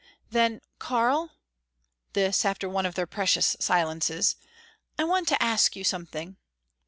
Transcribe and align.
"Then, 0.31 0.61
Karl," 0.79 1.29
this 2.13 2.43
after 2.43 2.67
one 2.67 2.87
of 2.87 2.95
their 2.95 3.05
precious 3.05 3.55
silences 3.59 4.35
"I 4.97 5.03
want 5.03 5.27
to 5.27 5.39
ask 5.43 5.75
you 5.75 5.83
something. 5.83 6.37